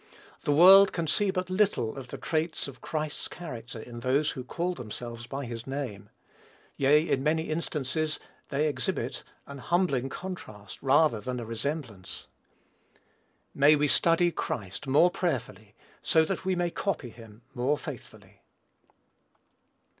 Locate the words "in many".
7.07-7.43